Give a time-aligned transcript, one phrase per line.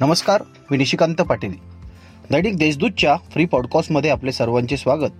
[0.00, 1.52] नमस्कार मी निशिकांत पाटील.
[2.30, 5.10] दैनिक देशदूतच्या फ्री पॉडकास्टमध्ये आपले सर्वांचे स्वागत.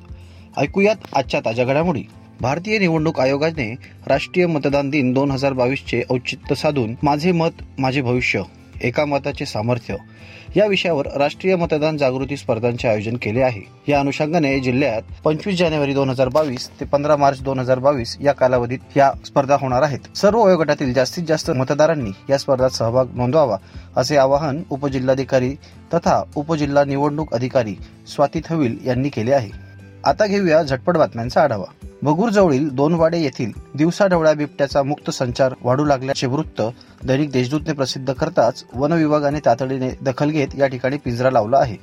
[0.57, 2.03] ऐकूयात आजच्या ताज्या घडामोडी.
[2.41, 3.75] भारतीय निवडणूक आयोगाने
[4.07, 8.43] राष्ट्रीय मतदान दिन दोन हजार बावीसचे औचित्य साधून माझे मत माझे भविष्य.
[8.83, 9.95] एका मताचे सामर्थ्य.
[10.57, 13.63] या विषयावर राष्ट्रीय मतदान जागृती स्पर्धांचे आयोजन केले आहे.
[13.89, 18.33] या अनुषंगाने जिल्ह्यात पंचवीस जानेवारी दोन हजार बावीस ते पंधरा मार्च दोन हजार बावीस या
[18.33, 20.17] कालावधीत या स्पर्धा होणार आहेत.
[20.17, 23.57] सर्व वयोगटातील जास्तीत जास्त मतदारांनी या स्पर्धात सहभाग नोंदवावा
[23.97, 25.55] असे आवाहन उपजिल्हाधिकारी
[25.95, 27.75] तथा उपजिल्हा निवडणूक अधिकारी
[28.15, 29.51] स्वाती थविल यांनी केले आहे.
[30.05, 31.86] आता घेऊया झटपट बातम्यांचा आढावा.
[32.03, 36.63] बगूरजवळील दोनवाडे येथील दिवसा ढवळ्या बिबट्याचा मुक्त संचार वाढू लागल्याचे वृत्त
[37.05, 41.77] दैनिक देशदूतने प्रसिद्ध करताच वन विभागाने तातडीने दखल घेत या ठिकाणी पिंजरा लावला आहे.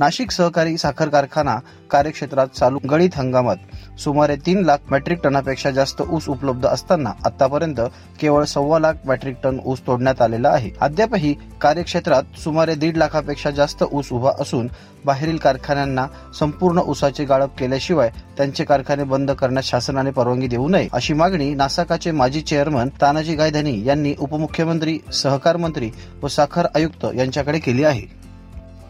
[0.00, 1.58] नाशिक सहकारी साखर कारखाना
[1.90, 3.56] कार्यक्षेत्रात चालू गळीत हंगामात
[3.98, 7.80] सुमारे तीन लाख मेट्रिक टनापेक्षा जास्त ऊस उपलब्ध असताना आतापर्यंत
[8.20, 10.70] केवळ सव्वा लाख मेट्रिक टन ऊस तोडण्यात आलेला आहे.
[10.80, 14.68] अद्यापही कार्यक्षेत्रात सुमारे दीड लाखापेक्षा जास्त ऊस उभा असून
[15.04, 16.06] बाहेरील कारखान्यांना
[16.38, 22.10] संपूर्ण ऊसाचे गाळप केल्याशिवाय त्यांचे कारखाने बंद करण्यास शासनाने परवानगी देऊ नये अशी मागणी नासाकाचे
[22.10, 25.90] माजी चेअरमन तानाजी गायधनी यांनी उपमुख्यमंत्री सहकार मंत्री
[26.22, 28.23] व साखर आयुक्त यांच्याकडे केली आहे.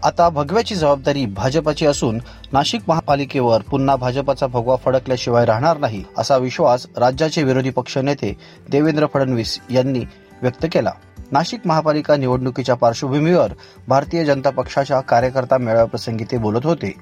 [0.05, 2.19] आता भगव्याची जबाबदारी भाजपाची असून
[2.53, 8.33] नाशिक महापालिकेवर पुन्हा भाजपाचा भगवा फडकल्याशिवाय राहणार नाही असा विश्वास राज्याचे विरोधी पक्ष नेते
[8.71, 10.05] देवेंद्र फडणवीस यांनी
[10.43, 10.91] व्यक्त केला.
[11.33, 13.53] नाशिक महापालिका निवडणुकीच्या पार्श्वभूमीवर
[13.89, 16.93] भारतीय जनता पक्षाच्या कार्यकर्ता मेळाव्याप्रसंगी ते बोलत होते.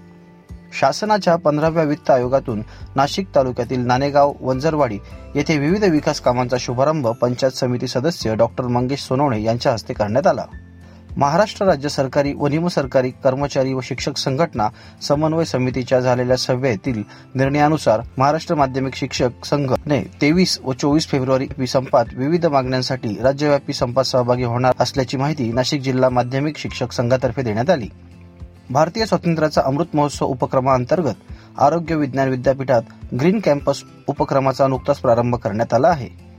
[0.80, 2.62] शासनाच्या पंधराव्या वित्त आयोगातून
[2.96, 4.98] नाशिक तालुक्यातील नाणेगाव वंजरवाडी
[5.34, 10.44] येथे विविध विकास कामांचा शुभारंभ पंचायत समिती सदस्य डॉक्टर मंगेश सोनवणे यांच्या हस्ते करण्यात आला.
[11.16, 14.68] महाराष्ट्र राज्य सरकारी व निमसरकारी कर्मचारी व शिक्षक संघटना
[15.02, 17.02] समन्वय समितीच्या झालेल्या सभेतील
[17.34, 24.44] निर्णयानुसार महाराष्ट्र माध्यमिक शिक्षक संघने तेवीस व चोवीस फेब्रुवारी संपात विविध मागण्यांसाठी राज्यव्यापी संपात सहभागी
[24.44, 27.88] होणार असल्याची माहिती नाशिक जिल्हा माध्यमिक शिक्षक संघातर्फे देण्यात आली.
[28.70, 32.82] भारतीय स्वातंत्र्याचा अमृत महोत्सव उपक्रमाअंतर्गत आरोग्य विज्ञान विद्यापीठात
[33.20, 36.31] ग्रीन कॅम्पस उपक्रमाचा नुकताच प्रारंभ करण्यात आला आहे.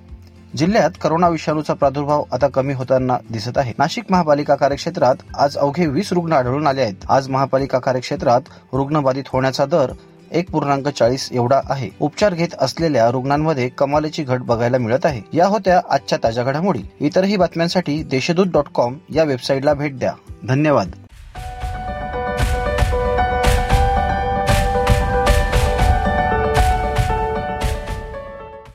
[0.58, 3.74] जिल्ह्यात करोना विषाणूचा प्रादुर्भाव आता कमी होताना दिसत आहे.
[3.80, 7.06] नाशिक महापालिका कार्यक्षेत्रात आज अवघे वीस रुग्ण आढळून आले आहेत.
[7.10, 8.42] आज महापालिका कार्यक्षेत्रात
[8.74, 9.92] रुग्ण बाधित होण्याचा दर
[10.32, 11.90] एक पूर्णांक चाळीस एवढा आहे.
[12.00, 15.22] उपचार घेत असलेल्या रुग्णांमध्ये कमालीची घट बघायला मिळत आहे.
[15.34, 16.82] या होत्या आजच्या ताज्या घडामोडी.
[17.00, 20.14] इतरही बातम्यांसाठी देशदूत डॉट कॉम या वेबसाईटला भेट द्या.
[20.48, 20.92] धन्यवाद.